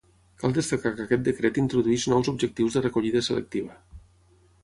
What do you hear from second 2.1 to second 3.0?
nous objectius de